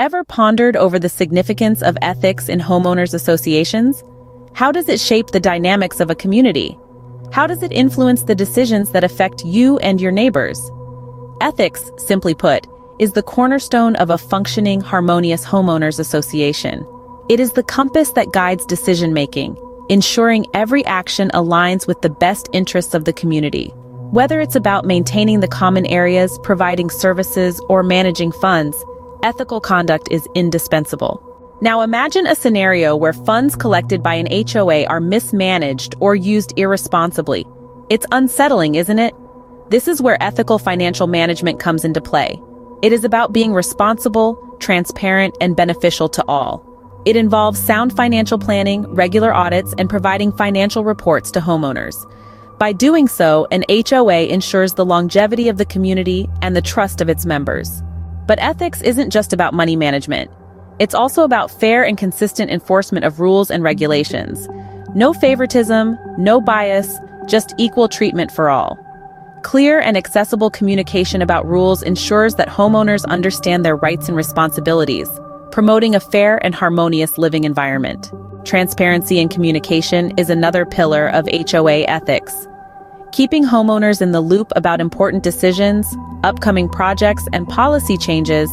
Ever 0.00 0.22
pondered 0.22 0.76
over 0.76 0.96
the 1.00 1.08
significance 1.08 1.82
of 1.82 1.98
ethics 2.02 2.48
in 2.48 2.60
homeowners 2.60 3.14
associations? 3.14 4.00
How 4.54 4.70
does 4.70 4.88
it 4.88 5.00
shape 5.00 5.32
the 5.32 5.40
dynamics 5.40 5.98
of 5.98 6.08
a 6.08 6.14
community? 6.14 6.78
How 7.32 7.48
does 7.48 7.64
it 7.64 7.72
influence 7.72 8.22
the 8.22 8.36
decisions 8.36 8.92
that 8.92 9.02
affect 9.02 9.44
you 9.44 9.76
and 9.78 10.00
your 10.00 10.12
neighbors? 10.12 10.60
Ethics, 11.40 11.90
simply 11.96 12.32
put, 12.32 12.64
is 13.00 13.14
the 13.14 13.24
cornerstone 13.24 13.96
of 13.96 14.10
a 14.10 14.18
functioning, 14.18 14.80
harmonious 14.80 15.44
homeowners 15.44 15.98
association. 15.98 16.86
It 17.28 17.40
is 17.40 17.54
the 17.54 17.64
compass 17.64 18.12
that 18.12 18.32
guides 18.32 18.64
decision-making, 18.66 19.56
ensuring 19.88 20.46
every 20.54 20.84
action 20.86 21.28
aligns 21.34 21.88
with 21.88 22.02
the 22.02 22.10
best 22.10 22.48
interests 22.52 22.94
of 22.94 23.04
the 23.04 23.12
community. 23.12 23.72
Whether 24.12 24.40
it's 24.40 24.56
about 24.56 24.86
maintaining 24.86 25.40
the 25.40 25.48
common 25.48 25.86
areas, 25.86 26.38
providing 26.44 26.88
services, 26.88 27.60
or 27.68 27.82
managing 27.82 28.30
funds, 28.30 28.76
ethical 29.22 29.60
conduct 29.60 30.08
is 30.10 30.28
indispensable. 30.34 31.24
Now 31.60 31.80
imagine 31.80 32.26
a 32.26 32.34
scenario 32.34 32.94
where 32.94 33.12
funds 33.12 33.56
collected 33.56 34.02
by 34.02 34.14
an 34.14 34.28
HOA 34.48 34.84
are 34.86 35.00
mismanaged 35.00 35.96
or 35.98 36.14
used 36.14 36.52
irresponsibly. 36.56 37.46
It's 37.90 38.06
unsettling, 38.12 38.76
isn't 38.76 38.98
it? 38.98 39.14
This 39.68 39.88
is 39.88 40.00
where 40.00 40.22
ethical 40.22 40.58
financial 40.58 41.08
management 41.08 41.58
comes 41.58 41.84
into 41.84 42.00
play. 42.00 42.40
It 42.80 42.92
is 42.92 43.02
about 43.02 43.32
being 43.32 43.52
responsible, 43.52 44.36
transparent, 44.60 45.36
and 45.40 45.56
beneficial 45.56 46.08
to 46.10 46.24
all. 46.28 46.64
It 47.04 47.16
involves 47.16 47.58
sound 47.58 47.96
financial 47.96 48.38
planning, 48.38 48.86
regular 48.94 49.34
audits, 49.34 49.74
and 49.78 49.90
providing 49.90 50.32
financial 50.32 50.84
reports 50.84 51.30
to 51.32 51.40
homeowners. 51.40 51.96
By 52.58 52.72
doing 52.72 53.08
so, 53.08 53.46
an 53.50 53.64
HOA 53.68 54.26
ensures 54.26 54.74
the 54.74 54.84
longevity 54.84 55.48
of 55.48 55.58
the 55.58 55.64
community 55.64 56.28
and 56.42 56.54
the 56.54 56.62
trust 56.62 57.00
of 57.00 57.08
its 57.08 57.24
members. 57.24 57.82
But 58.28 58.38
ethics 58.40 58.82
isn't 58.82 59.10
just 59.10 59.32
about 59.32 59.54
money 59.54 59.74
management. 59.74 60.30
It's 60.78 60.94
also 60.94 61.24
about 61.24 61.50
fair 61.50 61.82
and 61.82 61.96
consistent 61.96 62.50
enforcement 62.50 63.06
of 63.06 63.20
rules 63.20 63.50
and 63.50 63.62
regulations. 63.64 64.46
No 64.94 65.14
favoritism, 65.14 65.98
no 66.18 66.38
bias, 66.38 66.98
just 67.26 67.54
equal 67.56 67.88
treatment 67.88 68.30
for 68.30 68.50
all. 68.50 68.78
Clear 69.42 69.80
and 69.80 69.96
accessible 69.96 70.50
communication 70.50 71.22
about 71.22 71.46
rules 71.46 71.82
ensures 71.82 72.34
that 72.34 72.48
homeowners 72.48 73.06
understand 73.06 73.64
their 73.64 73.76
rights 73.76 74.08
and 74.08 74.16
responsibilities, 74.16 75.08
promoting 75.50 75.94
a 75.94 76.00
fair 76.00 76.44
and 76.44 76.54
harmonious 76.54 77.16
living 77.16 77.44
environment. 77.44 78.12
Transparency 78.44 79.18
and 79.20 79.30
communication 79.30 80.12
is 80.18 80.28
another 80.28 80.66
pillar 80.66 81.08
of 81.08 81.26
HOA 81.50 81.84
ethics. 81.88 82.46
Keeping 83.18 83.42
homeowners 83.42 84.00
in 84.00 84.12
the 84.12 84.20
loop 84.20 84.52
about 84.54 84.80
important 84.80 85.24
decisions, 85.24 85.96
upcoming 86.22 86.68
projects, 86.68 87.26
and 87.32 87.48
policy 87.48 87.96
changes 87.96 88.48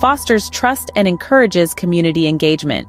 fosters 0.00 0.50
trust 0.50 0.90
and 0.96 1.06
encourages 1.06 1.74
community 1.74 2.26
engagement. 2.26 2.88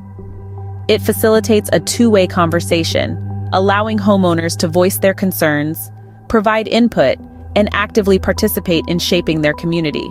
It 0.87 0.99
facilitates 0.99 1.69
a 1.71 1.79
two-way 1.79 2.25
conversation, 2.25 3.19
allowing 3.53 3.99
homeowners 3.99 4.57
to 4.57 4.67
voice 4.67 4.97
their 4.97 5.13
concerns, 5.13 5.91
provide 6.27 6.67
input, 6.67 7.19
and 7.55 7.69
actively 7.71 8.17
participate 8.17 8.83
in 8.87 8.97
shaping 8.97 9.41
their 9.41 9.53
community. 9.53 10.09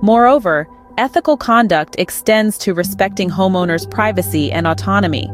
Moreover, 0.00 0.68
ethical 0.96 1.36
conduct 1.36 1.96
extends 1.98 2.56
to 2.58 2.72
respecting 2.72 3.30
homeowners' 3.30 3.90
privacy 3.90 4.52
and 4.52 4.68
autonomy. 4.68 5.26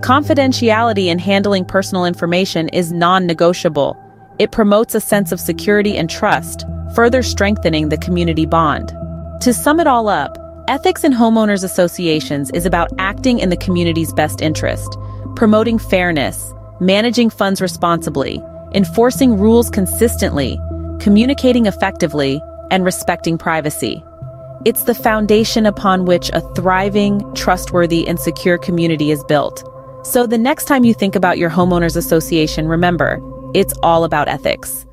Confidentiality 0.00 1.08
in 1.08 1.18
handling 1.18 1.66
personal 1.66 2.06
information 2.06 2.70
is 2.70 2.90
non-negotiable, 2.90 4.01
it 4.42 4.50
promotes 4.50 4.96
a 4.96 5.00
sense 5.00 5.30
of 5.30 5.38
security 5.38 5.96
and 5.96 6.10
trust, 6.10 6.64
further 6.96 7.22
strengthening 7.22 7.90
the 7.90 7.96
community 7.96 8.44
bond. 8.44 8.88
To 9.42 9.54
sum 9.54 9.78
it 9.78 9.86
all 9.86 10.08
up, 10.08 10.36
ethics 10.66 11.04
in 11.04 11.12
homeowners 11.12 11.62
associations 11.62 12.50
is 12.50 12.66
about 12.66 12.90
acting 12.98 13.38
in 13.38 13.50
the 13.50 13.56
community's 13.56 14.12
best 14.12 14.42
interest, 14.42 14.98
promoting 15.36 15.78
fairness, 15.78 16.52
managing 16.80 17.30
funds 17.30 17.62
responsibly, 17.62 18.42
enforcing 18.74 19.38
rules 19.38 19.70
consistently, 19.70 20.58
communicating 20.98 21.66
effectively, 21.66 22.42
and 22.72 22.84
respecting 22.84 23.38
privacy. 23.38 24.02
It's 24.64 24.82
the 24.82 24.94
foundation 24.94 25.66
upon 25.66 26.04
which 26.04 26.30
a 26.30 26.40
thriving, 26.56 27.32
trustworthy, 27.34 28.08
and 28.08 28.18
secure 28.18 28.58
community 28.58 29.12
is 29.12 29.22
built. 29.22 29.62
So 30.02 30.26
the 30.26 30.36
next 30.36 30.64
time 30.64 30.82
you 30.82 30.94
think 30.94 31.14
about 31.14 31.38
your 31.38 31.50
homeowners 31.50 31.96
association, 31.96 32.66
remember, 32.66 33.20
it's 33.54 33.74
all 33.82 34.04
about 34.04 34.28
ethics. 34.28 34.86